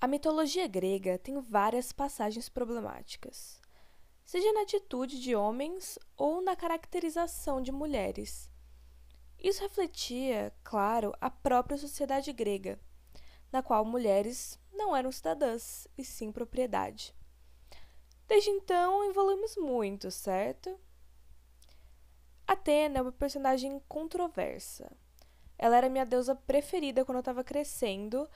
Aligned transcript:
A 0.00 0.06
mitologia 0.06 0.68
grega 0.68 1.18
tem 1.18 1.40
várias 1.40 1.90
passagens 1.90 2.48
problemáticas, 2.48 3.60
seja 4.24 4.52
na 4.52 4.62
atitude 4.62 5.20
de 5.20 5.34
homens 5.34 5.98
ou 6.16 6.40
na 6.40 6.54
caracterização 6.54 7.60
de 7.60 7.72
mulheres. 7.72 8.48
Isso 9.40 9.60
refletia, 9.60 10.54
claro, 10.62 11.12
a 11.20 11.28
própria 11.28 11.76
sociedade 11.76 12.32
grega, 12.32 12.78
na 13.50 13.60
qual 13.60 13.84
mulheres 13.84 14.56
não 14.72 14.96
eram 14.96 15.10
cidadãs 15.10 15.88
e 15.98 16.04
sim 16.04 16.30
propriedade. 16.30 17.12
Desde 18.28 18.50
então, 18.50 19.02
evoluímos 19.10 19.56
muito, 19.56 20.12
certo? 20.12 20.78
Atena 22.46 22.98
é 22.98 23.02
uma 23.02 23.10
personagem 23.10 23.82
controversa. 23.88 24.92
Ela 25.58 25.76
era 25.76 25.88
minha 25.88 26.06
deusa 26.06 26.36
preferida 26.36 27.04
quando 27.04 27.16
eu 27.16 27.20
estava 27.20 27.42
crescendo, 27.42 28.28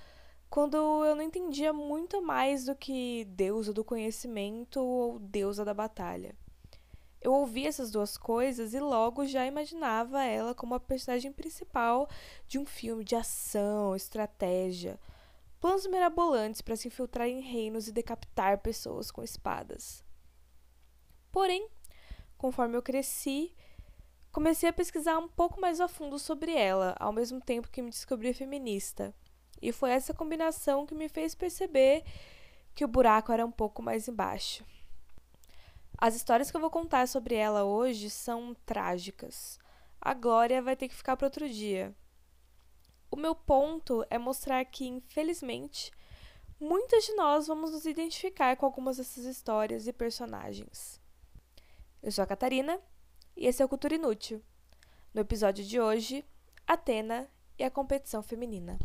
quando 0.52 0.76
eu 0.76 1.16
não 1.16 1.22
entendia 1.22 1.72
muito 1.72 2.20
mais 2.20 2.66
do 2.66 2.76
que 2.76 3.24
deusa 3.24 3.72
do 3.72 3.82
conhecimento 3.82 4.78
ou 4.78 5.18
deusa 5.18 5.64
da 5.64 5.72
batalha. 5.72 6.36
Eu 7.22 7.32
ouvia 7.32 7.70
essas 7.70 7.90
duas 7.90 8.18
coisas 8.18 8.74
e 8.74 8.78
logo 8.78 9.24
já 9.24 9.46
imaginava 9.46 10.22
ela 10.22 10.54
como 10.54 10.74
a 10.74 10.80
personagem 10.80 11.32
principal 11.32 12.06
de 12.46 12.58
um 12.58 12.66
filme 12.66 13.02
de 13.02 13.14
ação, 13.14 13.96
estratégia, 13.96 15.00
planos 15.58 15.86
mirabolantes 15.86 16.60
para 16.60 16.76
se 16.76 16.88
infiltrar 16.88 17.28
em 17.28 17.40
reinos 17.40 17.88
e 17.88 17.92
decapitar 17.92 18.58
pessoas 18.58 19.10
com 19.10 19.22
espadas. 19.22 20.04
Porém, 21.30 21.66
conforme 22.36 22.76
eu 22.76 22.82
cresci, 22.82 23.54
comecei 24.30 24.68
a 24.68 24.72
pesquisar 24.74 25.16
um 25.16 25.28
pouco 25.28 25.58
mais 25.58 25.80
a 25.80 25.88
fundo 25.88 26.18
sobre 26.18 26.52
ela, 26.54 26.94
ao 27.00 27.10
mesmo 27.10 27.40
tempo 27.40 27.70
que 27.70 27.80
me 27.80 27.88
descobri 27.88 28.34
feminista. 28.34 29.14
E 29.62 29.70
foi 29.70 29.92
essa 29.92 30.12
combinação 30.12 30.84
que 30.84 30.94
me 30.94 31.08
fez 31.08 31.36
perceber 31.36 32.02
que 32.74 32.84
o 32.84 32.88
buraco 32.88 33.30
era 33.30 33.46
um 33.46 33.50
pouco 33.50 33.80
mais 33.80 34.08
embaixo. 34.08 34.64
As 35.96 36.16
histórias 36.16 36.50
que 36.50 36.56
eu 36.56 36.60
vou 36.60 36.70
contar 36.70 37.06
sobre 37.06 37.36
ela 37.36 37.62
hoje 37.62 38.10
são 38.10 38.56
trágicas. 38.66 39.60
A 40.00 40.14
glória 40.14 40.60
vai 40.60 40.74
ter 40.74 40.88
que 40.88 40.96
ficar 40.96 41.16
para 41.16 41.28
outro 41.28 41.48
dia. 41.48 41.94
O 43.08 43.14
meu 43.14 43.36
ponto 43.36 44.04
é 44.10 44.18
mostrar 44.18 44.64
que, 44.64 44.84
infelizmente, 44.84 45.92
muitas 46.58 47.04
de 47.04 47.14
nós 47.14 47.46
vamos 47.46 47.70
nos 47.70 47.86
identificar 47.86 48.56
com 48.56 48.66
algumas 48.66 48.96
dessas 48.96 49.24
histórias 49.24 49.86
e 49.86 49.92
personagens. 49.92 51.00
Eu 52.02 52.10
sou 52.10 52.24
a 52.24 52.26
Catarina 52.26 52.80
e 53.36 53.46
esse 53.46 53.62
é 53.62 53.64
o 53.64 53.68
Cultura 53.68 53.94
Inútil. 53.94 54.42
No 55.14 55.20
episódio 55.20 55.64
de 55.64 55.78
hoje, 55.78 56.24
Atena 56.66 57.30
e 57.56 57.62
a 57.62 57.70
competição 57.70 58.24
feminina. 58.24 58.76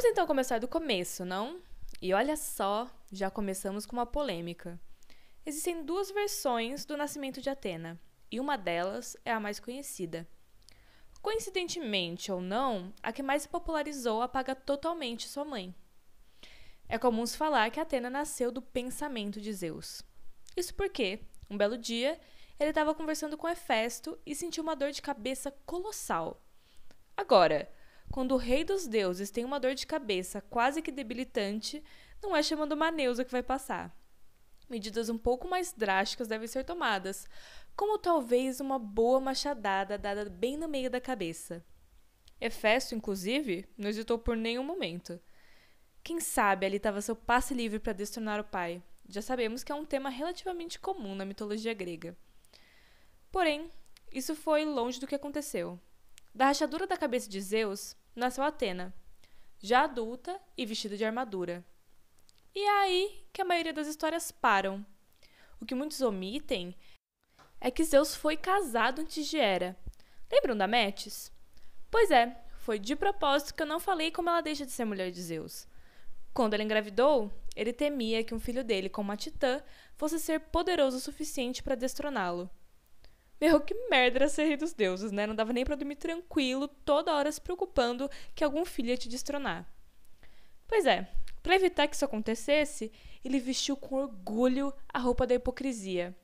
Vamos 0.00 0.12
então 0.12 0.26
começar 0.26 0.58
do 0.58 0.66
começo, 0.66 1.26
não? 1.26 1.60
E 2.00 2.14
olha 2.14 2.34
só, 2.34 2.90
já 3.12 3.30
começamos 3.30 3.84
com 3.84 3.94
uma 3.94 4.06
polêmica. 4.06 4.80
Existem 5.44 5.84
duas 5.84 6.10
versões 6.10 6.86
do 6.86 6.96
nascimento 6.96 7.38
de 7.38 7.50
Atena, 7.50 8.00
e 8.30 8.40
uma 8.40 8.56
delas 8.56 9.14
é 9.26 9.30
a 9.30 9.38
mais 9.38 9.60
conhecida. 9.60 10.26
Coincidentemente 11.20 12.32
ou 12.32 12.40
não, 12.40 12.94
a 13.02 13.12
que 13.12 13.22
mais 13.22 13.42
se 13.42 13.48
popularizou 13.50 14.22
apaga 14.22 14.54
totalmente 14.54 15.28
sua 15.28 15.44
mãe. 15.44 15.74
É 16.88 16.96
comum 16.96 17.26
se 17.26 17.36
falar 17.36 17.70
que 17.70 17.78
Atena 17.78 18.08
nasceu 18.08 18.50
do 18.50 18.62
pensamento 18.62 19.38
de 19.38 19.52
Zeus. 19.52 20.02
Isso 20.56 20.74
porque, 20.74 21.20
um 21.50 21.58
belo 21.58 21.76
dia, 21.76 22.18
ele 22.58 22.70
estava 22.70 22.94
conversando 22.94 23.36
com 23.36 23.46
Hefesto 23.46 24.18
e 24.24 24.34
sentiu 24.34 24.62
uma 24.62 24.74
dor 24.74 24.92
de 24.92 25.02
cabeça 25.02 25.50
colossal. 25.66 26.42
Agora, 27.14 27.70
quando 28.12 28.32
o 28.32 28.36
rei 28.36 28.64
dos 28.64 28.86
deuses 28.86 29.30
tem 29.30 29.44
uma 29.44 29.60
dor 29.60 29.74
de 29.74 29.86
cabeça 29.86 30.40
quase 30.40 30.82
que 30.82 30.90
debilitante, 30.90 31.82
não 32.22 32.36
é 32.36 32.42
chamando 32.42 32.72
uma 32.72 32.90
neusa 32.90 33.24
que 33.24 33.30
vai 33.30 33.42
passar. 33.42 33.96
Medidas 34.68 35.08
um 35.08 35.18
pouco 35.18 35.48
mais 35.48 35.72
drásticas 35.72 36.28
devem 36.28 36.46
ser 36.46 36.64
tomadas, 36.64 37.26
como 37.76 37.98
talvez 37.98 38.60
uma 38.60 38.78
boa 38.78 39.20
machadada 39.20 39.96
dada 39.96 40.28
bem 40.28 40.56
no 40.56 40.68
meio 40.68 40.90
da 40.90 41.00
cabeça. 41.00 41.64
Hefesto, 42.40 42.94
inclusive, 42.94 43.66
não 43.76 43.88
hesitou 43.88 44.18
por 44.18 44.36
nenhum 44.36 44.64
momento. 44.64 45.20
Quem 46.02 46.20
sabe 46.20 46.66
ali 46.66 46.76
estava 46.76 47.02
seu 47.02 47.14
passe 47.14 47.52
livre 47.52 47.78
para 47.78 47.92
destronar 47.92 48.40
o 48.40 48.44
pai. 48.44 48.82
Já 49.08 49.20
sabemos 49.20 49.62
que 49.62 49.70
é 49.70 49.74
um 49.74 49.84
tema 49.84 50.08
relativamente 50.08 50.78
comum 50.78 51.14
na 51.14 51.24
mitologia 51.24 51.74
grega. 51.74 52.16
Porém, 53.30 53.70
isso 54.10 54.34
foi 54.34 54.64
longe 54.64 54.98
do 54.98 55.06
que 55.06 55.14
aconteceu. 55.14 55.78
Da 56.34 56.46
rachadura 56.46 56.86
da 56.86 56.96
cabeça 56.96 57.28
de 57.28 57.40
Zeus, 57.40 57.96
nasceu 58.14 58.44
Atena, 58.44 58.94
já 59.60 59.84
adulta 59.84 60.40
e 60.56 60.64
vestida 60.66 60.96
de 60.96 61.04
armadura. 61.04 61.64
E 62.54 62.60
é 62.60 62.70
aí 62.82 63.26
que 63.32 63.42
a 63.42 63.44
maioria 63.44 63.72
das 63.72 63.86
histórias 63.86 64.30
param. 64.30 64.84
O 65.60 65.66
que 65.66 65.74
muitos 65.74 66.00
omitem 66.00 66.74
é 67.60 67.70
que 67.70 67.84
Zeus 67.84 68.14
foi 68.14 68.36
casado 68.36 69.02
antes 69.02 69.26
de 69.26 69.36
Hera. 69.36 69.76
Lembram 70.32 70.56
da 70.56 70.66
Metis? 70.66 71.30
Pois 71.90 72.10
é, 72.10 72.42
foi 72.58 72.78
de 72.78 72.96
propósito 72.96 73.54
que 73.54 73.62
eu 73.62 73.66
não 73.66 73.78
falei 73.78 74.10
como 74.10 74.30
ela 74.30 74.40
deixa 74.40 74.64
de 74.64 74.72
ser 74.72 74.84
mulher 74.84 75.10
de 75.10 75.20
Zeus. 75.22 75.66
Quando 76.32 76.54
ela 76.54 76.62
engravidou, 76.62 77.30
ele 77.54 77.72
temia 77.72 78.24
que 78.24 78.34
um 78.34 78.40
filho 78.40 78.64
dele, 78.64 78.88
como 78.88 79.12
a 79.12 79.16
Titã, 79.16 79.62
fosse 79.96 80.18
ser 80.18 80.40
poderoso 80.40 80.96
o 80.96 81.00
suficiente 81.00 81.62
para 81.62 81.74
destroná-lo. 81.74 82.48
Meu, 83.40 83.60
que 83.60 83.74
merda 83.88 84.18
era 84.18 84.28
ser 84.28 84.44
rei 84.44 84.56
dos 84.56 84.74
deuses, 84.74 85.10
né? 85.10 85.26
Não 85.26 85.34
dava 85.34 85.52
nem 85.52 85.64
pra 85.64 85.74
dormir 85.74 85.96
tranquilo, 85.96 86.68
toda 86.68 87.14
hora 87.14 87.32
se 87.32 87.40
preocupando 87.40 88.10
que 88.34 88.44
algum 88.44 88.64
filho 88.64 88.90
ia 88.90 88.96
te 88.98 89.08
destronar. 89.08 89.66
Pois 90.68 90.84
é, 90.84 91.10
para 91.42 91.54
evitar 91.54 91.88
que 91.88 91.96
isso 91.96 92.04
acontecesse, 92.04 92.92
ele 93.24 93.40
vestiu 93.40 93.76
com 93.76 93.96
orgulho 93.96 94.72
a 94.92 94.98
roupa 94.98 95.26
da 95.26 95.34
hipocrisia. 95.34 96.14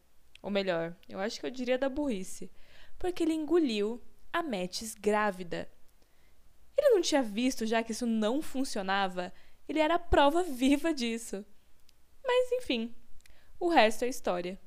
Ou 0.43 0.50
melhor, 0.50 0.94
eu 1.09 1.19
acho 1.19 1.41
que 1.41 1.47
eu 1.47 1.50
diria 1.50 1.78
da 1.78 1.88
burrice. 1.88 2.50
Porque 2.99 3.22
ele 3.22 3.33
engoliu 3.33 4.03
a 4.33 4.43
Metis 4.43 4.94
grávida. 4.94 5.71
Ele 6.77 6.91
não 6.91 7.00
tinha 7.00 7.22
visto 7.22 7.65
já 7.65 7.83
que 7.83 7.93
isso 7.93 8.06
não 8.06 8.43
funcionava? 8.43 9.33
Ele 9.66 9.81
era 9.81 9.94
a 9.94 9.98
prova 9.98 10.43
viva 10.43 10.93
disso. 10.93 11.44
Mas 12.22 12.53
enfim, 12.53 12.94
o 13.59 13.69
resto 13.69 14.04
é 14.04 14.09
história. 14.09 14.60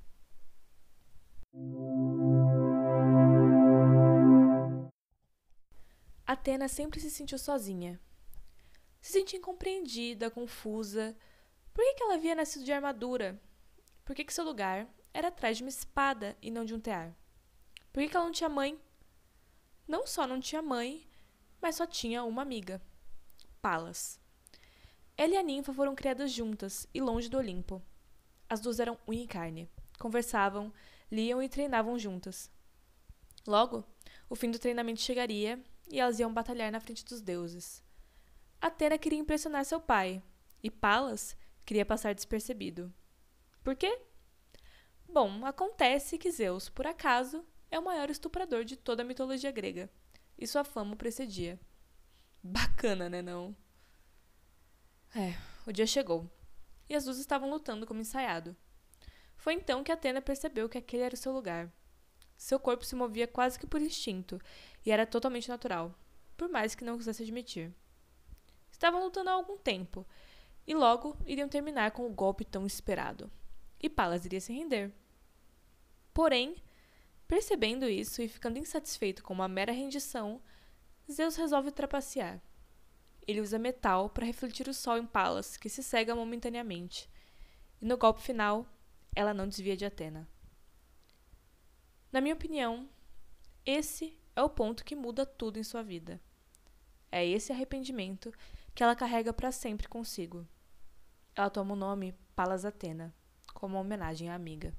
Atena 6.29 6.67
sempre 6.67 6.99
se 6.99 7.09
sentiu 7.09 7.39
sozinha. 7.39 7.99
Se 9.01 9.13
sentia 9.13 9.39
incompreendida, 9.39 10.29
confusa. 10.29 11.17
Por 11.73 11.83
que, 11.83 11.95
que 11.95 12.03
ela 12.03 12.13
havia 12.13 12.35
nascido 12.35 12.63
de 12.63 12.71
armadura? 12.71 13.41
Por 14.05 14.15
que, 14.15 14.23
que 14.23 14.31
seu 14.31 14.45
lugar 14.45 14.87
era 15.11 15.29
atrás 15.29 15.57
de 15.57 15.63
uma 15.63 15.71
espada 15.71 16.37
e 16.39 16.51
não 16.51 16.63
de 16.63 16.75
um 16.75 16.79
tear? 16.79 17.17
Por 17.91 18.03
que, 18.03 18.09
que 18.09 18.15
ela 18.15 18.27
não 18.27 18.31
tinha 18.31 18.47
mãe? 18.47 18.79
Não 19.87 20.05
só 20.05 20.27
não 20.27 20.39
tinha 20.39 20.61
mãe, 20.61 21.09
mas 21.59 21.77
só 21.77 21.87
tinha 21.87 22.23
uma 22.23 22.43
amiga, 22.43 22.79
Palas. 23.59 24.19
Ela 25.17 25.33
e 25.33 25.37
a 25.37 25.41
ninfa 25.41 25.73
foram 25.73 25.95
criadas 25.95 26.31
juntas 26.31 26.85
e 26.93 27.01
longe 27.01 27.27
do 27.27 27.39
Olimpo. 27.39 27.81
As 28.47 28.59
duas 28.59 28.79
eram 28.79 28.99
unha 29.07 29.23
e 29.23 29.27
carne. 29.27 29.67
Conversavam, 29.97 30.71
liam 31.11 31.41
e 31.41 31.49
treinavam 31.49 31.97
juntas. 31.97 32.51
Logo, 33.47 33.83
o 34.29 34.35
fim 34.35 34.51
do 34.51 34.59
treinamento 34.59 35.01
chegaria 35.01 35.59
e 35.89 35.99
elas 35.99 36.19
iam 36.19 36.33
batalhar 36.33 36.71
na 36.71 36.79
frente 36.79 37.03
dos 37.03 37.21
deuses. 37.21 37.83
Atena 38.61 38.97
queria 38.97 39.19
impressionar 39.19 39.65
seu 39.65 39.79
pai, 39.79 40.21
e 40.61 40.69
Palas 40.69 41.35
queria 41.65 41.85
passar 41.85 42.13
despercebido. 42.13 42.93
Por 43.63 43.75
quê? 43.75 44.01
Bom, 45.07 45.45
acontece 45.45 46.17
que 46.17 46.31
Zeus, 46.31 46.69
por 46.69 46.85
acaso, 46.85 47.43
é 47.71 47.79
o 47.79 47.83
maior 47.83 48.09
estuprador 48.09 48.63
de 48.63 48.75
toda 48.75 49.01
a 49.01 49.05
mitologia 49.05 49.51
grega, 49.51 49.89
e 50.37 50.45
sua 50.45 50.63
fama 50.63 50.93
o 50.93 50.97
precedia. 50.97 51.59
Bacana, 52.43 53.09
né 53.09 53.21
não? 53.21 53.55
É, 55.15 55.35
o 55.65 55.71
dia 55.71 55.87
chegou, 55.87 56.29
e 56.87 56.95
as 56.95 57.05
duas 57.05 57.17
estavam 57.17 57.49
lutando 57.49 57.87
como 57.87 58.01
ensaiado. 58.01 58.55
Foi 59.35 59.53
então 59.53 59.83
que 59.83 59.91
Atena 59.91 60.21
percebeu 60.21 60.67
que 60.67 60.77
aquele 60.77 61.03
era 61.03 61.15
o 61.15 61.17
seu 61.17 61.31
lugar. 61.31 61.71
Seu 62.37 62.59
corpo 62.59 62.85
se 62.85 62.95
movia 62.95 63.27
quase 63.27 63.59
que 63.59 63.67
por 63.67 63.81
instinto, 63.81 64.39
e 64.85 64.91
era 64.91 65.05
totalmente 65.05 65.49
natural, 65.49 65.93
por 66.37 66.49
mais 66.49 66.75
que 66.75 66.83
não 66.83 66.97
quisesse 66.97 67.23
admitir. 67.23 67.73
Estavam 68.71 69.03
lutando 69.03 69.29
há 69.29 69.33
algum 69.33 69.57
tempo, 69.57 70.05
e 70.69 70.75
logo 70.75 71.17
iriam 71.25 71.49
terminar 71.49 71.91
com 71.91 72.05
o 72.05 72.13
golpe 72.13 72.45
tão 72.45 72.63
esperado. 72.63 73.31
E 73.81 73.89
Palas 73.89 74.23
iria 74.23 74.39
se 74.39 74.53
render. 74.53 74.93
Porém, 76.13 76.61
percebendo 77.27 77.89
isso 77.89 78.21
e 78.21 78.27
ficando 78.27 78.59
insatisfeito 78.59 79.23
com 79.23 79.33
uma 79.33 79.47
mera 79.47 79.71
rendição, 79.71 80.39
Zeus 81.11 81.35
resolve 81.35 81.71
trapacear. 81.71 82.39
Ele 83.27 83.41
usa 83.41 83.57
metal 83.57 84.09
para 84.09 84.27
refletir 84.27 84.67
o 84.67 84.73
sol 84.73 84.97
em 84.97 85.07
Palas, 85.07 85.57
que 85.57 85.69
se 85.69 85.81
cega 85.81 86.15
momentaneamente. 86.15 87.09
E 87.81 87.85
no 87.85 87.97
golpe 87.97 88.21
final, 88.21 88.67
ela 89.15 89.33
não 89.33 89.47
desvia 89.47 89.75
de 89.75 89.85
Atena. 89.85 90.27
Na 92.11 92.21
minha 92.21 92.35
opinião, 92.35 92.87
esse 93.65 94.18
é 94.39 94.43
o 94.43 94.49
ponto 94.49 94.85
que 94.85 94.95
muda 94.95 95.25
tudo 95.25 95.59
em 95.59 95.63
sua 95.63 95.83
vida. 95.83 96.19
É 97.11 97.25
esse 97.25 97.51
arrependimento 97.51 98.33
que 98.73 98.81
ela 98.81 98.95
carrega 98.95 99.33
para 99.33 99.51
sempre 99.51 99.89
consigo. 99.89 100.47
Ela 101.35 101.49
toma 101.49 101.73
o 101.73 101.77
nome 101.77 102.15
Palas 102.33 102.63
Atena, 102.63 103.13
como 103.53 103.75
uma 103.75 103.81
homenagem 103.81 104.29
à 104.29 104.35
amiga. 104.35 104.73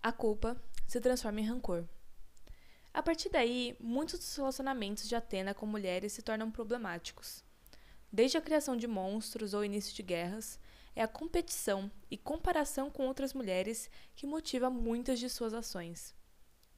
A 0.00 0.12
culpa 0.12 0.56
se 0.86 1.00
transforma 1.00 1.40
em 1.40 1.44
rancor. 1.44 1.84
A 2.94 3.02
partir 3.02 3.30
daí, 3.30 3.76
muitos 3.80 4.20
dos 4.20 4.36
relacionamentos 4.36 5.08
de 5.08 5.16
Atena 5.16 5.52
com 5.52 5.66
mulheres 5.66 6.12
se 6.12 6.22
tornam 6.22 6.52
problemáticos. 6.52 7.44
Desde 8.12 8.38
a 8.38 8.40
criação 8.40 8.76
de 8.76 8.86
monstros 8.86 9.54
ou 9.54 9.64
início 9.64 9.94
de 9.94 10.02
guerras, 10.02 10.58
é 10.94 11.02
a 11.02 11.08
competição 11.08 11.90
e 12.10 12.16
comparação 12.16 12.90
com 12.90 13.06
outras 13.06 13.34
mulheres 13.34 13.90
que 14.14 14.26
motiva 14.26 14.70
muitas 14.70 15.18
de 15.18 15.28
suas 15.28 15.52
ações. 15.52 16.14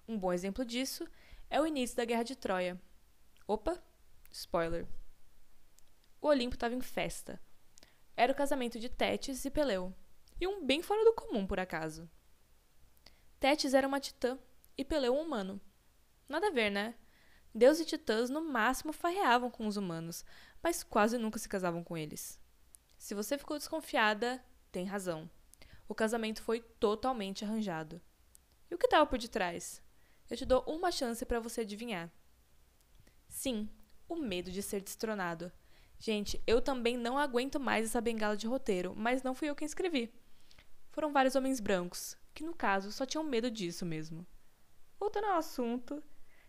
Um 0.08 0.18
bom 0.18 0.32
exemplo 0.32 0.64
disso 0.64 1.06
é 1.48 1.60
o 1.60 1.66
início 1.66 1.96
da 1.96 2.04
Guerra 2.04 2.24
de 2.24 2.34
Troia. 2.34 2.80
Opa, 3.46 3.80
spoiler. 4.30 4.86
O 6.20 6.26
Olimpo 6.26 6.56
estava 6.56 6.74
em 6.74 6.80
festa. 6.80 7.40
Era 8.16 8.32
o 8.32 8.34
casamento 8.34 8.80
de 8.80 8.88
Tétis 8.88 9.44
e 9.44 9.50
Peleu, 9.50 9.94
e 10.40 10.46
um 10.46 10.66
bem 10.66 10.82
fora 10.82 11.04
do 11.04 11.12
comum, 11.12 11.46
por 11.46 11.60
acaso. 11.60 12.10
Tétis 13.38 13.72
era 13.72 13.86
uma 13.86 14.00
titã 14.00 14.36
e 14.76 14.84
Peleu 14.84 15.14
um 15.14 15.22
humano. 15.22 15.60
Nada 16.28 16.48
a 16.48 16.50
ver, 16.50 16.70
né? 16.70 16.96
Deus 17.54 17.80
e 17.80 17.84
titãs 17.84 18.28
no 18.28 18.42
máximo 18.42 18.92
farreavam 18.92 19.50
com 19.50 19.66
os 19.66 19.76
humanos, 19.76 20.24
mas 20.62 20.82
quase 20.82 21.18
nunca 21.18 21.38
se 21.38 21.48
casavam 21.48 21.82
com 21.82 21.96
eles. 21.96 22.38
Se 22.96 23.14
você 23.14 23.38
ficou 23.38 23.56
desconfiada, 23.56 24.42
tem 24.72 24.84
razão. 24.84 25.30
O 25.88 25.94
casamento 25.94 26.42
foi 26.42 26.60
totalmente 26.60 27.44
arranjado. 27.44 28.00
E 28.70 28.74
o 28.74 28.78
que 28.78 28.86
estava 28.86 29.06
por 29.06 29.18
detrás? 29.18 29.82
Eu 30.28 30.36
te 30.36 30.44
dou 30.44 30.62
uma 30.66 30.92
chance 30.92 31.24
para 31.24 31.40
você 31.40 31.62
adivinhar. 31.62 32.12
Sim, 33.28 33.68
o 34.08 34.16
medo 34.16 34.50
de 34.50 34.62
ser 34.62 34.80
destronado. 34.82 35.50
Gente, 35.98 36.40
eu 36.46 36.60
também 36.60 36.96
não 36.96 37.18
aguento 37.18 37.58
mais 37.58 37.86
essa 37.86 38.00
bengala 38.00 38.36
de 38.36 38.46
roteiro, 38.46 38.94
mas 38.96 39.22
não 39.22 39.34
fui 39.34 39.48
eu 39.48 39.56
quem 39.56 39.66
escrevi. 39.66 40.12
Foram 40.90 41.12
vários 41.12 41.34
homens 41.34 41.60
brancos, 41.60 42.16
que 42.34 42.44
no 42.44 42.54
caso 42.54 42.92
só 42.92 43.06
tinham 43.06 43.24
medo 43.24 43.50
disso 43.50 43.86
mesmo. 43.86 44.26
Voltando 44.98 45.26
ao 45.26 45.38
assunto, 45.38 46.02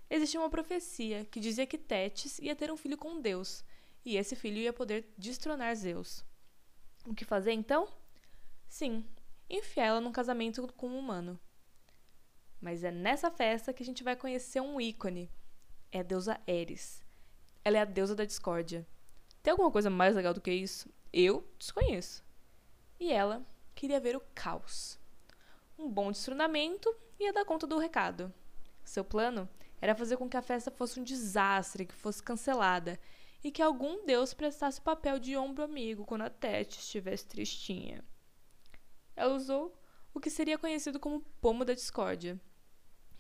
existia 0.09 0.39
uma 0.39 0.49
profecia 0.49 1.25
que 1.25 1.39
dizia 1.39 1.65
que 1.65 1.77
Tétis 1.77 2.39
ia 2.39 2.55
ter 2.55 2.71
um 2.71 2.77
filho 2.77 2.97
com 2.97 3.21
Deus, 3.21 3.63
e 4.05 4.17
esse 4.17 4.35
filho 4.35 4.57
ia 4.57 4.73
poder 4.73 5.13
destronar 5.17 5.75
Zeus. 5.75 6.23
O 7.05 7.13
que 7.13 7.25
fazer 7.25 7.51
então? 7.51 7.87
Sim, 8.67 9.05
enfiar 9.49 9.85
ela 9.87 10.01
num 10.01 10.11
casamento 10.11 10.67
com 10.73 10.89
um 10.89 10.99
humano. 10.99 11.39
Mas 12.61 12.83
é 12.83 12.91
nessa 12.91 13.31
festa 13.31 13.73
que 13.73 13.83
a 13.83 13.85
gente 13.85 14.03
vai 14.03 14.15
conhecer 14.15 14.61
um 14.61 14.79
ícone. 14.79 15.31
É 15.91 15.99
a 15.99 16.03
deusa 16.03 16.39
Eris. 16.45 17.03
Ela 17.63 17.77
é 17.77 17.81
a 17.81 17.85
deusa 17.85 18.15
da 18.15 18.25
discórdia. 18.25 18.85
Tem 19.41 19.51
alguma 19.51 19.71
coisa 19.71 19.89
mais 19.89 20.15
legal 20.15 20.33
do 20.33 20.41
que 20.41 20.51
isso? 20.51 20.89
Eu 21.11 21.47
desconheço. 21.57 22.23
E 22.99 23.11
ela 23.11 23.45
queria 23.73 23.99
ver 23.99 24.15
o 24.15 24.21
caos. 24.35 24.99
Um 25.77 25.89
bom 25.89 26.11
destronamento 26.11 26.93
ia 27.19 27.31
dar 27.31 27.45
conta 27.45 27.65
do 27.65 27.77
recado. 27.77 28.33
Seu 28.83 29.03
plano 29.03 29.47
era 29.81 29.95
fazer 29.95 30.17
com 30.17 30.29
que 30.29 30.35
a 30.35 30.41
festa 30.41 30.69
fosse 30.69 30.99
um 30.99 31.03
desastre, 31.03 31.85
que 31.85 31.95
fosse 31.95 32.21
cancelada 32.21 32.99
e 33.43 33.51
que 33.51 33.61
algum 33.61 34.05
deus 34.05 34.33
prestasse 34.33 34.81
papel 34.81 35.19
de 35.19 35.37
ombro 35.37 35.63
amigo 35.63 36.05
quando 36.05 36.23
a 36.23 36.29
Tete 36.29 36.79
estivesse 36.79 37.25
tristinha. 37.25 38.03
Ela 39.15 39.33
usou 39.33 39.77
o 40.13 40.19
que 40.19 40.29
seria 40.29 40.57
conhecido 40.57 40.99
como 40.99 41.21
pomo 41.41 41.63
da 41.63 41.73
discórdia. 41.73 42.39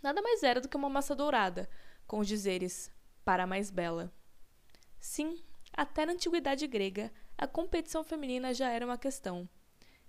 Nada 0.01 0.21
mais 0.21 0.43
era 0.43 0.61
do 0.61 0.67
que 0.67 0.77
uma 0.77 0.89
massa 0.89 1.15
dourada, 1.15 1.69
com 2.07 2.19
os 2.19 2.27
dizeres 2.27 2.91
para 3.23 3.43
a 3.43 3.47
mais 3.47 3.69
bela. 3.69 4.13
Sim, 4.99 5.43
até 5.73 6.05
na 6.05 6.13
antiguidade 6.13 6.67
grega, 6.67 7.11
a 7.37 7.47
competição 7.47 8.03
feminina 8.03 8.53
já 8.53 8.69
era 8.69 8.85
uma 8.85 8.97
questão. 8.97 9.47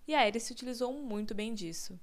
E 0.06 0.14
a 0.14 0.26
Eris 0.26 0.44
se 0.44 0.52
utilizou 0.52 0.92
muito 0.92 1.34
bem 1.34 1.54
disso. 1.54 1.98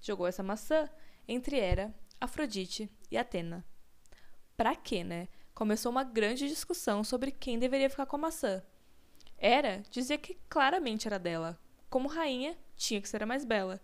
Jogou 0.00 0.26
essa 0.26 0.42
maçã 0.42 0.88
entre 1.26 1.56
Hera, 1.58 1.94
Afrodite 2.20 2.90
e 3.10 3.16
Atena. 3.16 3.64
Pra 4.56 4.74
quê, 4.74 5.04
né? 5.04 5.28
Começou 5.58 5.90
uma 5.90 6.04
grande 6.04 6.46
discussão 6.46 7.02
sobre 7.02 7.32
quem 7.32 7.58
deveria 7.58 7.90
ficar 7.90 8.06
com 8.06 8.14
a 8.14 8.20
maçã. 8.20 8.62
Hera 9.36 9.82
dizia 9.90 10.16
que 10.16 10.38
claramente 10.48 11.08
era 11.08 11.18
dela. 11.18 11.58
Como 11.90 12.06
rainha, 12.06 12.56
tinha 12.76 13.02
que 13.02 13.08
ser 13.08 13.24
a 13.24 13.26
mais 13.26 13.44
bela. 13.44 13.80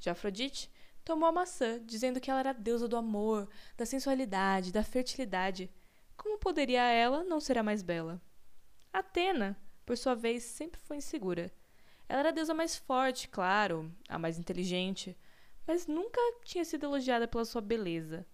Já 0.00 0.10
Afrodite 0.10 0.68
tomou 1.04 1.28
a 1.28 1.32
maçã, 1.32 1.80
dizendo 1.86 2.20
que 2.20 2.28
ela 2.28 2.40
era 2.40 2.50
a 2.50 2.52
deusa 2.52 2.88
do 2.88 2.96
amor, 2.96 3.48
da 3.76 3.86
sensualidade, 3.86 4.72
da 4.72 4.82
fertilidade. 4.82 5.70
Como 6.16 6.36
poderia 6.36 6.82
ela 6.90 7.22
não 7.22 7.38
ser 7.38 7.58
a 7.58 7.62
mais 7.62 7.80
bela? 7.80 8.20
Atena, 8.92 9.56
por 9.86 9.96
sua 9.96 10.16
vez, 10.16 10.42
sempre 10.42 10.80
foi 10.80 10.96
insegura. 10.96 11.48
Ela 12.08 12.20
era 12.20 12.28
a 12.30 12.32
deusa 12.32 12.54
mais 12.54 12.74
forte, 12.74 13.28
claro, 13.28 13.88
a 14.08 14.18
mais 14.18 14.36
inteligente, 14.36 15.16
mas 15.64 15.86
nunca 15.86 16.20
tinha 16.44 16.64
sido 16.64 16.86
elogiada 16.86 17.28
pela 17.28 17.44
sua 17.44 17.60
beleza. 17.60 18.26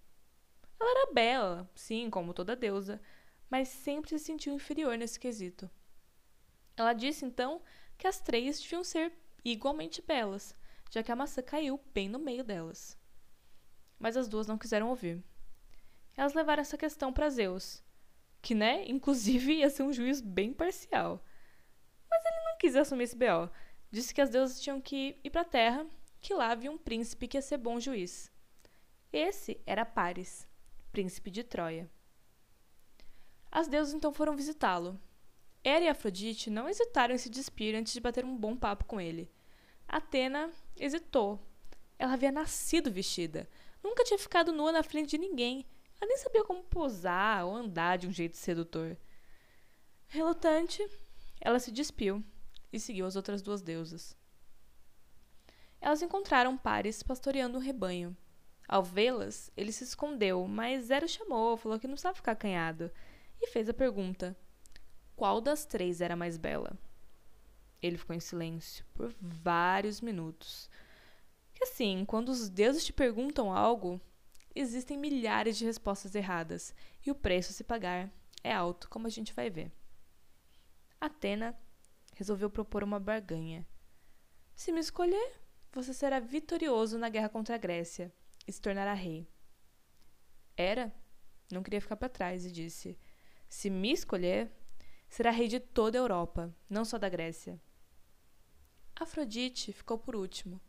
Ela 0.79 0.91
era 0.91 1.13
bela, 1.13 1.71
sim, 1.75 2.11
como 2.11 2.35
toda 2.35 2.57
deusa, 2.57 3.01
mas 3.49 3.69
sempre 3.69 4.11
se 4.11 4.19
sentiu 4.19 4.55
inferior 4.55 4.97
nesse 4.97 5.19
quesito. 5.19 5.71
Ela 6.77 6.93
disse 6.93 7.25
então 7.25 7.63
que 7.97 8.07
as 8.07 8.21
três 8.21 8.61
deviam 8.61 8.83
ser 8.83 9.13
igualmente 9.45 10.03
belas, 10.03 10.55
já 10.91 11.03
que 11.03 11.13
a 11.13 11.17
maçã 11.17 11.43
caiu 11.43 11.81
bem 11.93 12.09
no 12.09 12.19
meio 12.19 12.43
delas. 12.43 12.99
Mas 13.99 14.17
as 14.17 14.29
duas 14.29 14.47
não 14.47 14.59
quiseram 14.59 14.89
ouvir. 14.89 15.23
Elas 16.17 16.35
levaram 16.35 16.61
essa 16.61 16.79
questão 16.79 17.13
para 17.13 17.31
Zeus, 17.31 17.83
que, 18.41 18.55
né, 18.55 18.85
inclusive 18.89 19.55
ia 19.55 19.71
ser 19.71 19.83
um 19.83 19.93
juiz 19.93 20.21
bem 20.21 20.53
parcial. 20.53 21.25
Mas 22.11 22.25
ele 22.25 22.45
não 22.45 22.59
quis 22.59 22.77
assumir 22.77 23.05
esse 23.05 23.17
BO. 23.17 23.51
Disse 23.91 24.13
que 24.13 24.21
as 24.21 24.31
deusas 24.31 24.61
tinham 24.61 24.81
que 24.81 25.21
ir 25.23 25.31
para 25.31 25.43
a 25.43 25.45
terra, 25.45 25.87
que 26.21 26.35
lá 26.35 26.51
havia 26.51 26.71
um 26.71 26.79
príncipe 26.79 27.29
que 27.29 27.37
ia 27.37 27.43
ser 27.43 27.59
bom 27.59 27.79
juiz. 27.79 28.33
Esse 29.13 29.61
era 29.65 29.85
Paris, 29.85 30.49
príncipe 30.95 31.29
de 31.29 31.43
Troia. 31.43 31.91
As 33.51 33.67
deusas 33.67 33.93
então 33.93 34.13
foram 34.13 34.37
visitá-lo. 34.37 34.97
Hera 35.65 35.85
e 35.85 35.89
Afrodite 35.89 36.49
não 36.49 36.69
hesitaram 36.69 37.13
em 37.13 37.19
se 37.19 37.29
despir 37.29 37.75
antes 37.75 37.93
de 37.93 37.99
bater 37.99 38.25
um 38.25 38.37
bom 38.37 38.57
papo 38.57 38.85
com 38.85 39.01
ele. 39.01 39.29
Atena 39.89 40.53
hesitou. 40.77 41.45
Ela 41.99 42.13
havia 42.13 42.31
nascido 42.31 42.93
vestida. 42.93 43.51
Nunca 43.83 44.05
tinha 44.05 44.19
ficado 44.19 44.53
nua 44.53 44.71
na 44.71 44.85
frente 44.85 45.11
de 45.11 45.19
ninguém. 45.19 45.67
Ela 46.01 46.07
nem 46.07 46.19
sabia 46.19 46.45
como 46.45 46.63
posar 46.63 47.45
ou 47.45 47.57
andar 47.57 47.99
de 47.99 48.07
um 48.07 48.13
jeito 48.13 48.37
sedutor. 48.37 48.97
Relutante, 50.07 50.89
ela 51.41 51.59
se 51.59 51.73
despiu 51.73 52.23
e 52.73 52.79
seguiu 52.79 53.05
as 53.05 53.17
outras 53.17 53.43
duas 53.43 53.61
deusas. 53.61 54.17
Elas 55.81 56.03
encontraram 56.03 56.57
Paris 56.57 57.03
pastoreando 57.03 57.59
um 57.59 57.61
rebanho. 57.61 58.17
Ao 58.67 58.83
vê-las, 58.83 59.51
ele 59.57 59.73
se 59.73 59.85
escondeu, 59.85 60.47
mas 60.49 60.87
Zero 60.87 61.07
chamou, 61.07 61.57
falou 61.57 61.79
que 61.79 61.87
não 61.87 61.95
precisava 61.95 62.17
ficar 62.17 62.33
acanhado, 62.33 62.91
e 63.41 63.49
fez 63.49 63.69
a 63.69 63.75
pergunta: 63.75 64.37
qual 65.15 65.41
das 65.41 65.67
três 65.67 66.01
era 66.01 66.17
mais 66.17 66.39
bela? 66.39 66.77
Ele 67.83 67.99
ficou 67.99 68.17
em 68.17 68.21
silêncio 68.21 68.85
por 68.95 69.15
vários 69.21 70.01
minutos. 70.01 70.71
Que 71.53 71.65
assim, 71.65 72.05
quando 72.07 72.31
os 72.31 72.49
deuses 72.49 72.85
te 72.85 72.93
perguntam 72.93 73.53
algo, 73.55 74.01
existem 74.55 74.97
milhares 74.97 75.59
de 75.59 75.67
respostas 75.67 76.15
erradas, 76.15 76.75
e 77.05 77.11
o 77.11 77.15
preço 77.15 77.51
a 77.51 77.55
se 77.55 77.63
pagar 77.63 78.11
é 78.43 78.53
alto, 78.53 78.89
como 78.89 79.07
a 79.07 79.11
gente 79.11 79.35
vai 79.35 79.51
ver. 79.51 79.71
Atena 80.99 81.55
resolveu 82.15 82.49
propor 82.49 82.83
uma 82.83 82.99
barganha. 82.99 83.67
Se 84.55 84.73
me 84.73 84.81
escolher, 84.81 85.33
você 85.71 85.93
será 85.93 86.19
vitorioso 86.19 86.97
na 86.97 87.11
guerra 87.11 87.29
contra 87.29 87.57
a 87.57 87.59
Grécia 87.59 88.11
e 88.47 88.53
se 88.53 88.61
tornará 88.61 88.95
rei. 88.95 89.29
Era 90.57 90.93
não 91.51 91.63
queria 91.63 91.81
ficar 91.81 91.97
para 91.97 92.09
trás 92.09 92.45
e 92.45 92.51
disse: 92.51 92.99
Se 93.49 93.71
me 93.71 93.93
escolher, 93.93 94.51
será 95.09 95.31
rei 95.31 95.49
de 95.49 95.61
toda 95.61 95.99
a 95.99 96.01
Europa, 96.01 96.55
não 96.69 96.85
só 96.85 96.99
da 96.99 97.09
Grécia. 97.09 97.61
Afrodite 98.97 99.73
ficou 99.73 99.99
por 99.99 100.17
último. 100.17 100.61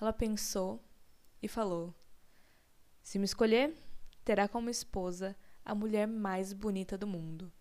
Ela 0.00 0.12
pensou 0.12 0.82
e 1.42 1.48
falou: 1.48 1.94
Se 3.02 3.18
me 3.18 3.24
escolher, 3.24 3.74
terá 4.24 4.48
como 4.48 4.70
esposa 4.70 5.36
a 5.64 5.74
mulher 5.74 6.06
mais 6.06 6.52
bonita 6.52 6.96
do 6.96 7.06
mundo. 7.06 7.52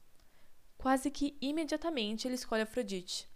Quase 0.77 1.09
que 1.09 1.37
imediatamente 1.41 2.27
ele 2.27 2.35
escolhe 2.35 2.61
Afrodite. 2.61 3.29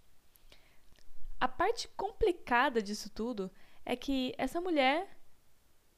A 1.40 1.48
parte 1.48 1.88
complicada 1.88 2.82
disso 2.82 3.08
tudo 3.10 3.50
é 3.84 3.96
que 3.96 4.34
essa 4.36 4.60
mulher 4.60 5.17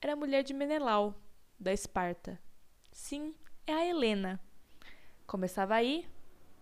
era 0.01 0.15
a 0.15 0.17
mulher 0.17 0.43
de 0.43 0.55
Menelau, 0.55 1.15
da 1.59 1.73
Esparta. 1.73 2.41
Sim, 2.91 3.35
é 3.67 3.73
a 3.73 3.87
Helena. 3.87 4.41
Começava 5.27 5.75
aí 5.75 6.09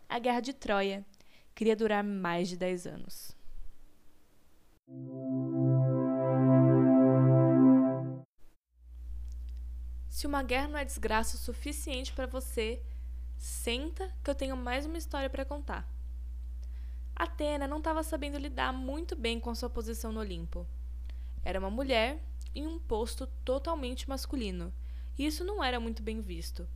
a 0.09 0.19
Guerra 0.19 0.41
de 0.41 0.53
Troia. 0.53 1.07
Queria 1.55 1.77
durar 1.77 2.03
mais 2.03 2.49
de 2.49 2.57
10 2.57 2.87
anos. 2.87 3.37
Se 10.09 10.27
uma 10.27 10.43
guerra 10.43 10.69
não 10.69 10.79
é 10.79 10.85
desgraça 10.85 11.37
o 11.37 11.39
suficiente 11.39 12.13
para 12.13 12.27
você, 12.27 12.83
senta 13.37 14.13
que 14.25 14.31
eu 14.31 14.35
tenho 14.35 14.57
mais 14.57 14.85
uma 14.85 14.99
história 14.99 15.31
para 15.31 15.45
contar. 15.45 15.89
Atena 17.15 17.69
não 17.69 17.79
estava 17.79 18.03
sabendo 18.03 18.37
lidar 18.37 18.73
muito 18.73 19.15
bem 19.15 19.39
com 19.39 19.55
sua 19.55 19.71
posição 19.71 20.11
no 20.11 20.21
Olimpo. 20.21 20.67
Era 21.45 21.61
uma 21.61 21.71
mulher 21.71 22.21
em 22.55 22.67
um 22.67 22.79
posto 22.79 23.27
totalmente 23.45 24.09
masculino, 24.09 24.73
e 25.19 25.27
isso 25.27 25.45
não 25.45 25.63
era 25.63 25.79
muito 25.79 26.03
bem 26.03 26.21
visto. 26.21 26.69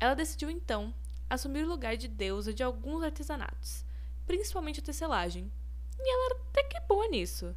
Ela 0.00 0.14
decidiu 0.14 0.50
então 0.50 0.94
assumir 1.28 1.64
o 1.64 1.68
lugar 1.68 1.96
de 1.96 2.08
deusa 2.08 2.52
de 2.52 2.62
alguns 2.62 3.02
artesanatos, 3.02 3.84
principalmente 4.26 4.80
a 4.80 4.82
tecelagem, 4.82 5.50
e 5.98 6.12
ela 6.12 6.26
era 6.26 6.40
até 6.42 6.62
que 6.64 6.80
boa 6.86 7.08
nisso. 7.08 7.54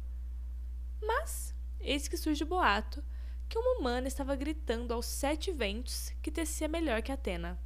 Mas, 1.00 1.54
eis 1.80 2.08
que 2.08 2.16
surge 2.16 2.42
o 2.44 2.46
boato 2.46 3.02
que 3.48 3.58
uma 3.58 3.78
humana 3.78 4.08
estava 4.08 4.34
gritando 4.34 4.94
aos 4.94 5.06
sete 5.06 5.52
ventos 5.52 6.10
que 6.22 6.30
tecia 6.30 6.66
melhor 6.66 7.02
que 7.02 7.12
Atena. 7.12 7.58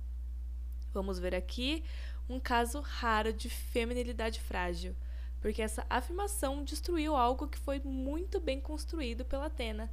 Vamos 0.92 1.18
ver 1.18 1.34
aqui 1.34 1.84
um 2.28 2.40
caso 2.40 2.80
raro 2.80 3.32
de 3.32 3.48
feminilidade 3.48 4.40
frágil, 4.40 4.96
porque 5.40 5.62
essa 5.62 5.86
afirmação 5.88 6.64
destruiu 6.64 7.14
algo 7.14 7.48
que 7.48 7.58
foi 7.58 7.80
muito 7.80 8.40
bem 8.40 8.60
construído 8.60 9.24
pela 9.24 9.46
Atena. 9.46 9.90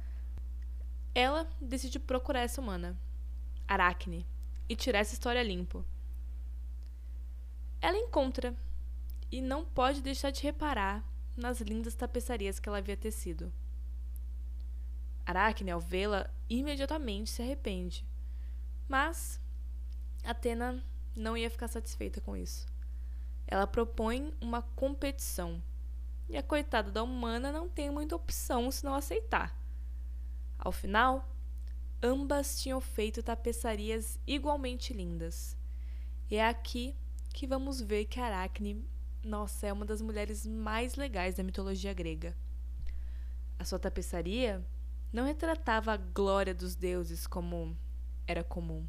Ela 1.14 1.48
decide 1.60 1.98
procurar 1.98 2.40
essa 2.40 2.60
humana, 2.60 2.98
Aracne, 3.68 4.26
e 4.68 4.74
tirar 4.74 5.00
essa 5.00 5.14
história 5.14 5.42
limpo. 5.42 5.84
Ela 7.80 7.98
encontra 7.98 8.54
e 9.30 9.40
não 9.40 9.64
pode 9.64 10.00
deixar 10.00 10.30
de 10.30 10.42
reparar 10.42 11.04
nas 11.36 11.60
lindas 11.60 11.94
tapeçarias 11.94 12.58
que 12.58 12.68
ela 12.68 12.78
havia 12.78 12.96
tecido. 12.96 13.52
Aracne, 15.26 15.70
ao 15.70 15.80
vê-la, 15.80 16.30
imediatamente 16.48 17.30
se 17.30 17.42
arrepende. 17.42 18.04
Mas 18.88 19.40
Atena 20.22 20.82
não 21.16 21.36
ia 21.36 21.50
ficar 21.50 21.68
satisfeita 21.68 22.20
com 22.20 22.36
isso. 22.36 22.66
Ela 23.46 23.66
propõe 23.66 24.32
uma 24.40 24.62
competição. 24.62 25.62
E 26.28 26.36
a 26.36 26.42
coitada 26.42 26.90
da 26.90 27.02
humana 27.02 27.52
não 27.52 27.68
tem 27.68 27.90
muita 27.90 28.16
opção 28.16 28.70
se 28.70 28.84
não 28.84 28.94
aceitar. 28.94 29.56
Ao 30.58 30.72
final, 30.72 31.28
ambas 32.02 32.60
tinham 32.60 32.80
feito 32.80 33.22
tapeçarias 33.22 34.18
igualmente 34.26 34.92
lindas. 34.92 35.56
E 36.30 36.36
é 36.36 36.48
aqui 36.48 36.96
que 37.32 37.46
vamos 37.46 37.80
ver 37.80 38.06
que 38.06 38.18
Aracne, 38.18 38.84
nossa, 39.22 39.66
é 39.66 39.72
uma 39.72 39.84
das 39.84 40.00
mulheres 40.00 40.46
mais 40.46 40.94
legais 40.94 41.34
da 41.34 41.42
mitologia 41.42 41.92
grega. 41.92 42.34
A 43.58 43.64
sua 43.64 43.78
tapeçaria 43.78 44.64
não 45.12 45.24
retratava 45.24 45.92
a 45.92 45.96
glória 45.96 46.54
dos 46.54 46.74
deuses 46.74 47.26
como 47.26 47.76
era 48.26 48.42
comum 48.42 48.86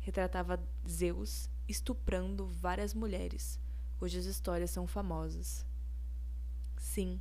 retratava 0.00 0.58
Zeus 0.88 1.49
estuprando 1.70 2.46
várias 2.46 2.92
mulheres, 2.92 3.60
cujas 3.98 4.24
histórias 4.24 4.70
são 4.70 4.86
famosas. 4.86 5.64
Sim, 6.76 7.20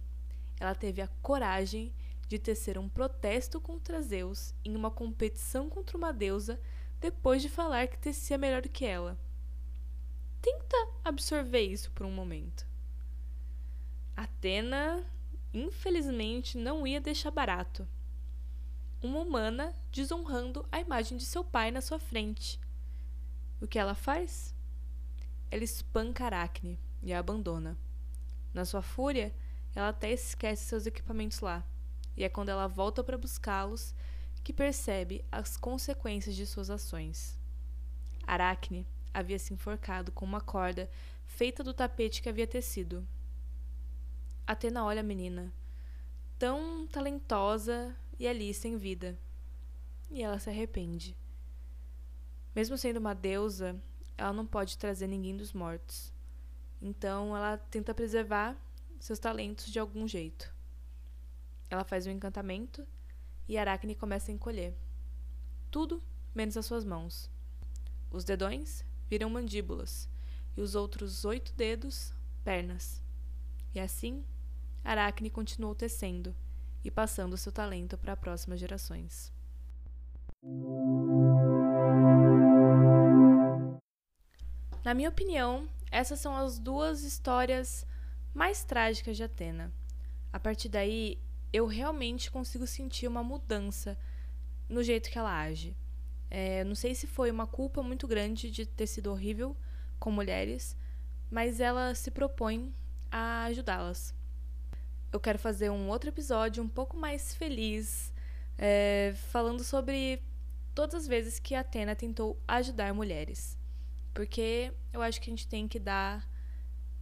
ela 0.60 0.74
teve 0.74 1.02
a 1.02 1.08
coragem 1.22 1.94
de 2.28 2.40
tecer 2.40 2.78
um 2.78 2.90
protesto 2.90 3.62
contra 3.62 4.02
Zeus 4.02 4.54
em 4.64 4.76
uma 4.76 4.92
competição 4.92 5.70
contra 5.70 5.98
uma 5.98 6.12
deusa 6.12 6.60
depois 7.00 7.42
de 7.42 7.50
falar 7.50 7.88
que 7.88 7.98
tecia 7.98 8.38
melhor 8.38 8.62
que 8.64 8.86
ela. 8.86 9.18
Tenta 10.42 10.78
absorver 11.04 11.62
isso 11.62 11.92
por 11.92 12.06
um 12.06 12.12
momento. 12.12 12.68
Atena, 14.16 15.06
infelizmente, 15.54 16.58
não 16.58 16.86
ia 16.86 17.00
deixar 17.00 17.32
barato. 17.32 17.88
Uma 19.02 19.20
humana 19.20 19.74
desonrando 19.92 20.68
a 20.72 20.80
imagem 20.80 21.18
de 21.18 21.26
seu 21.26 21.44
pai 21.44 21.72
na 21.72 21.82
sua 21.82 22.00
frente 22.00 22.60
o 23.62 23.68
que 23.68 23.80
ela 23.80 23.96
faz? 23.96 24.56
Ela 25.52 25.64
espanca 25.64 26.26
Aracne 26.26 26.80
e 27.02 27.14
a 27.14 27.20
abandona. 27.20 27.78
Na 28.54 28.66
sua 28.66 28.82
fúria, 28.82 29.34
ela 29.76 29.90
até 29.90 30.12
esquece 30.12 30.66
seus 30.66 30.86
equipamentos 30.86 31.40
lá, 31.40 31.64
e 32.16 32.24
é 32.24 32.30
quando 32.30 32.50
ela 32.50 32.68
volta 32.68 33.04
para 33.04 33.18
buscá-los 33.18 33.94
que 34.44 34.54
percebe 34.54 35.24
as 35.32 35.58
consequências 35.58 36.36
de 36.36 36.46
suas 36.46 36.70
ações. 36.70 37.38
Aracne 38.26 38.86
havia 39.14 39.40
se 39.40 39.54
enforcado 39.54 40.12
com 40.12 40.26
uma 40.26 40.42
corda 40.42 40.90
feita 41.26 41.64
do 41.64 41.74
tapete 41.74 42.22
que 42.22 42.30
havia 42.30 42.48
tecido. 42.48 43.08
Atena 44.46 44.84
olha 44.84 45.02
a 45.02 45.04
menina, 45.04 45.54
tão 46.38 46.88
talentosa 46.88 47.96
e 48.18 48.28
ali 48.28 48.54
sem 48.54 48.78
vida, 48.78 49.18
e 50.10 50.24
ela 50.24 50.40
se 50.40 50.50
arrepende. 50.50 51.16
Mesmo 52.60 52.78
sendo 52.78 52.98
uma 52.98 53.16
deusa, 53.16 53.82
ela 54.18 54.34
não 54.34 54.46
pode 54.46 54.78
trazer 54.78 55.08
ninguém 55.08 55.38
dos 55.38 55.54
mortos. 55.54 56.12
Então 56.82 57.34
ela 57.34 57.58
tenta 57.58 57.94
preservar 57.94 58.54
seus 59.00 59.18
talentos 59.18 59.68
de 59.68 59.80
algum 59.80 60.06
jeito. 60.06 60.54
Ela 61.70 61.86
faz 61.86 62.06
um 62.06 62.12
encantamento 62.12 62.86
e 63.48 63.58
Aracne 63.58 63.96
começa 63.96 64.30
a 64.30 64.34
encolher. 64.34 64.76
Tudo 65.72 66.04
menos 66.36 66.58
as 66.58 66.66
suas 66.66 66.84
mãos. 66.84 67.30
Os 68.12 68.26
dedões 68.26 68.84
viram 69.10 69.30
mandíbulas 69.30 70.10
e 70.58 70.62
os 70.62 70.76
outros 70.76 71.24
oito 71.24 71.54
dedos, 71.54 72.12
pernas. 72.44 73.02
E 73.74 73.80
assim, 73.80 74.22
Aracne 74.84 75.30
continuou 75.30 75.74
tecendo 75.74 76.36
e 76.84 76.92
passando 76.92 77.38
seu 77.38 77.54
talento 77.54 77.98
para 77.98 78.18
próximas 78.18 78.60
gerações. 78.60 79.32
Na 84.84 84.94
minha 84.94 85.10
opinião, 85.10 85.68
essas 85.92 86.20
são 86.20 86.36
as 86.36 86.58
duas 86.58 87.04
histórias 87.04 87.86
mais 88.34 88.64
trágicas 88.64 89.18
de 89.18 89.24
Atena. 89.24 89.74
A 90.32 90.40
partir 90.40 90.70
daí, 90.70 91.20
eu 91.52 91.66
realmente 91.66 92.32
consigo 92.32 92.66
sentir 92.66 93.08
uma 93.08 93.22
mudança 93.22 93.98
no 94.70 94.82
jeito 94.82 95.10
que 95.10 95.18
ela 95.18 95.38
age. 95.38 95.76
É, 96.32 96.64
não 96.64 96.76
sei 96.76 96.96
se 96.96 97.08
foi 97.08 97.30
uma 97.30 97.46
culpa 97.46 97.84
muito 97.84 98.08
grande 98.08 98.50
de 98.50 98.66
ter 98.66 98.88
sido 98.88 99.12
horrível 99.12 99.58
com 100.00 100.12
mulheres, 100.12 100.78
mas 101.30 101.60
ela 101.60 101.94
se 101.94 102.10
propõe 102.10 102.74
a 103.12 103.44
ajudá-las. 103.46 104.14
Eu 105.12 105.20
quero 105.20 105.40
fazer 105.40 105.70
um 105.72 105.90
outro 105.90 106.10
episódio 106.10 106.64
um 106.64 106.70
pouco 106.70 106.96
mais 106.96 107.36
feliz, 107.36 108.14
é, 108.58 109.14
falando 109.32 109.64
sobre 109.64 110.24
todas 110.74 110.96
as 110.96 111.08
vezes 111.08 111.38
que 111.38 111.54
Atena 111.54 111.96
tentou 111.96 112.40
ajudar 112.48 112.94
mulheres. 112.94 113.59
Porque 114.20 114.74
eu 114.92 115.02
acho 115.02 115.22
que 115.22 115.30
a 115.30 115.32
gente 115.32 115.48
tem 115.48 115.66
que 115.66 115.80
dar 115.80 116.30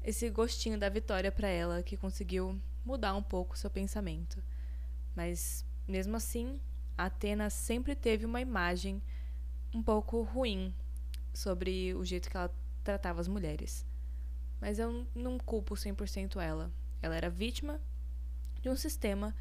esse 0.03 0.29
gostinho 0.29 0.77
da 0.77 0.87
vitória 0.87 1.31
para 1.31 1.47
ela, 1.47 1.81
que 1.81 1.97
conseguiu 1.97 2.61
mudar 2.85 3.15
um 3.15 3.23
pouco 3.23 3.55
o 3.55 3.57
seu 3.57 3.71
pensamento. 3.71 4.43
Mas, 5.15 5.65
mesmo 5.87 6.15
assim, 6.15 6.61
Atena 6.95 7.49
sempre 7.49 7.95
teve 7.95 8.23
uma 8.23 8.39
imagem 8.39 9.01
um 9.73 9.81
pouco 9.81 10.21
ruim 10.21 10.71
sobre 11.33 11.91
o 11.95 12.05
jeito 12.05 12.29
que 12.29 12.37
ela 12.37 12.53
tratava 12.83 13.19
as 13.19 13.27
mulheres. 13.27 13.83
Mas 14.61 14.77
eu 14.77 15.07
não 15.15 15.39
culpo 15.39 15.73
100% 15.73 16.39
ela. 16.39 16.71
Ela 17.01 17.15
era 17.15 17.31
vítima 17.31 17.81
de 18.61 18.69
um 18.69 18.75
sistema 18.75 19.35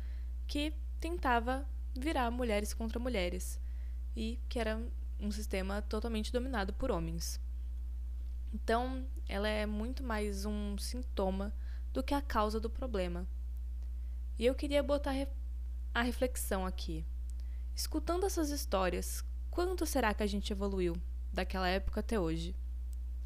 que 0.46 0.72
tentava 0.98 1.68
virar 1.94 2.30
mulheres 2.30 2.72
contra 2.72 2.98
mulheres 2.98 3.60
e 4.16 4.40
que 4.48 4.58
era 4.58 4.80
um 5.20 5.30
sistema 5.30 5.82
totalmente 5.82 6.32
dominado 6.32 6.72
por 6.72 6.90
homens. 6.90 7.38
Então, 8.52 9.06
ela 9.28 9.48
é 9.48 9.66
muito 9.66 10.02
mais 10.02 10.44
um 10.44 10.78
sintoma 10.78 11.52
do 11.92 12.02
que 12.02 12.14
a 12.14 12.22
causa 12.22 12.60
do 12.60 12.70
problema. 12.70 13.26
E 14.38 14.44
eu 14.46 14.54
queria 14.54 14.82
botar 14.82 15.14
a 15.94 16.02
reflexão 16.02 16.66
aqui. 16.66 17.04
Escutando 17.74 18.26
essas 18.26 18.50
histórias, 18.50 19.24
quanto 19.50 19.86
será 19.86 20.12
que 20.14 20.22
a 20.22 20.26
gente 20.26 20.52
evoluiu 20.52 20.94
daquela 21.32 21.68
época 21.68 22.00
até 22.00 22.18
hoje? 22.18 22.54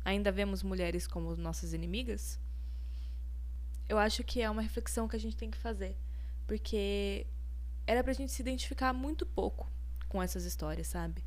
Ainda 0.05 0.33
vemos 0.33 0.62
mulheres 0.62 1.07
como 1.07 1.37
nossas 1.37 1.73
inimigas? 1.73 2.39
Eu 3.89 3.99
acho 3.99 4.23
que 4.23 4.41
é 4.41 4.49
uma 4.49 4.62
reflexão 4.62 5.09
que 5.09 5.17
a 5.17 5.21
gente 5.21 5.37
tem 5.37 5.50
que 5.50 5.59
fazer, 5.59 5.97
porque 6.47 7.27
era 7.87 8.05
pra 8.05 8.12
gente 8.12 8.31
se 8.31 8.41
identificar 8.41 8.93
muito 8.93 9.27
pouco 9.27 9.69
com 10.09 10.23
essas 10.23 10.45
histórias, 10.45 10.87
sabe? 10.87 11.25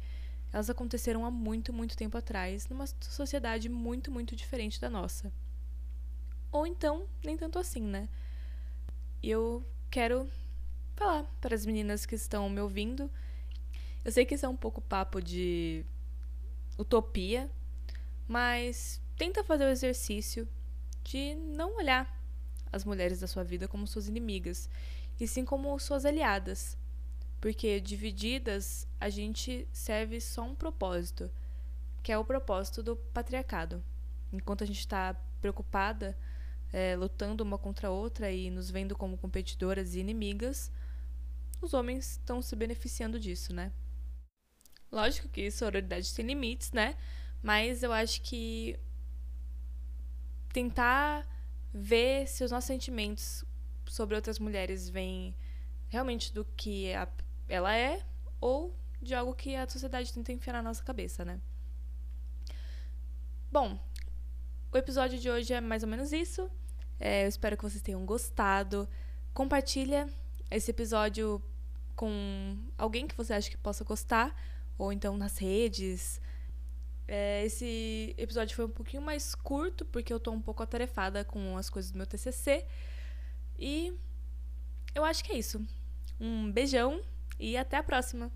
Elas 0.54 0.70
aconteceram 0.70 1.26
há 1.26 1.32
muito, 1.32 1.74
muito 1.74 1.98
tempo 1.98 2.18
atrás, 2.18 2.68
numa 2.70 2.86
sociedade 2.88 3.68
muito, 3.70 4.12
muito 4.12 4.36
diferente 4.36 4.80
da 4.80 4.90
nossa. 4.90 5.34
ou 6.52 6.68
então 6.68 7.08
nem 7.24 7.36
tanto 7.38 7.60
assim, 7.60 7.82
né? 7.82 8.08
Eu 9.22 9.66
quero 9.90 10.30
falar 10.96 11.24
para 11.42 11.56
as 11.56 11.66
meninas 11.66 12.06
que 12.06 12.16
estão 12.16 12.50
me 12.50 12.62
ouvindo. 12.62 13.10
Eu 14.06 14.12
sei 14.12 14.26
que 14.26 14.36
isso 14.36 14.46
é 14.46 14.50
um 14.50 14.56
pouco 14.58 14.82
papo 14.82 15.22
de 15.22 15.86
utopia, 16.78 17.50
mas 18.28 19.02
tenta 19.18 19.44
fazer 19.44 19.66
o 19.66 19.70
exercício 19.70 20.48
de 21.04 21.36
não 21.36 21.78
olhar 21.78 22.22
as 22.72 22.84
mulheres 22.86 23.20
da 23.20 23.28
sua 23.28 23.44
vida 23.44 23.68
como 23.68 23.88
suas 23.88 24.08
inimigas, 24.08 24.70
e 25.20 25.28
sim 25.28 25.46
como 25.46 25.78
suas 25.80 26.06
aliadas. 26.06 26.78
Porque 27.44 27.82
divididas 27.82 28.88
a 29.02 29.10
gente 29.10 29.68
serve 29.74 30.22
só 30.22 30.44
um 30.44 30.56
propósito, 30.56 31.30
que 32.02 32.10
é 32.10 32.18
o 32.18 32.24
propósito 32.24 32.82
do 32.82 32.96
patriarcado. 32.96 33.84
Enquanto 34.32 34.64
a 34.64 34.66
gente 34.66 34.80
está 34.80 35.14
preocupada, 35.42 36.18
é, 36.72 36.96
lutando 36.96 37.44
uma 37.44 37.58
contra 37.58 37.90
a 37.90 37.92
outra 37.92 38.32
e 38.32 38.50
nos 38.50 38.72
vendo 38.72 38.96
como 38.96 39.18
competidoras 39.18 39.94
e 39.94 40.00
inimigas, 40.00 40.72
os 41.62 41.74
homens 41.74 42.12
estão 42.12 42.42
se 42.42 42.56
beneficiando 42.56 43.20
disso, 43.20 43.54
né? 43.54 43.74
Lógico 44.90 45.28
que 45.28 45.52
sororidade 45.52 46.16
tem 46.16 46.26
limites, 46.26 46.72
né? 46.72 46.96
Mas 47.42 47.84
eu 47.84 47.92
acho 47.92 48.22
que 48.22 48.80
tentar 50.54 51.28
ver 51.74 52.26
se 52.26 52.42
os 52.42 52.52
nossos 52.52 52.68
sentimentos 52.68 53.44
sobre 53.86 54.16
outras 54.16 54.40
mulheres 54.40 54.88
vêm 54.88 55.36
realmente 55.90 56.34
do 56.34 56.46
que 56.56 56.94
a, 56.94 57.06
ela 57.48 57.76
é 57.76 58.02
ou 58.40 58.76
de 59.02 59.14
algo 59.14 59.34
que 59.34 59.56
a 59.56 59.68
sociedade 59.68 60.14
tenta 60.14 60.32
enfiar 60.32 60.54
na 60.54 60.62
nossa 60.62 60.84
cabeça, 60.84 61.26
né? 61.26 61.40
Bom, 63.52 63.80
o 64.72 64.78
episódio 64.78 65.20
de 65.20 65.30
hoje 65.30 65.54
é 65.54 65.62
mais 65.62 65.84
ou 65.84 65.90
menos 65.90 66.12
isso. 66.12 66.50
É, 67.00 67.26
eu 67.26 67.30
espero 67.30 67.58
que 67.58 67.64
vocês 67.64 67.82
tenham 67.82 68.06
gostado. 68.06 68.88
Compartilha 69.34 70.10
esse 70.50 70.72
episódio 70.72 71.42
com 71.96 72.58
alguém 72.78 73.08
que 73.08 73.16
você 73.16 73.34
acha 73.34 73.50
que 73.50 73.58
possa 73.58 73.84
gostar, 73.84 74.36
ou 74.78 74.92
então 74.92 75.16
nas 75.18 75.38
redes, 75.38 76.20
é, 77.08 77.46
esse 77.46 78.16
episódio 78.18 78.56
foi 78.56 78.66
um 78.66 78.70
pouquinho 78.70 79.02
mais 79.02 79.36
curto, 79.36 79.86
porque 79.86 80.12
eu 80.12 80.20
tô 80.20 80.32
um 80.32 80.42
pouco 80.42 80.64
atarefada 80.64 81.24
com 81.24 81.58
as 81.58 81.70
coisas 81.70 81.92
do 81.92 81.98
meu 81.98 82.08
TCC. 82.08 82.66
E 83.58 83.94
eu 84.96 85.04
acho 85.04 85.24
que 85.24 85.32
é 85.32 85.38
isso. 85.38 85.66
Um 86.20 86.52
beijão 86.52 87.02
e 87.40 87.58
até 87.58 87.78
a 87.78 87.84
próxima! 87.84 88.32